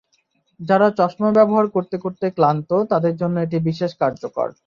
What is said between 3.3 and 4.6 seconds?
এটি বিশেষ কার্যকর।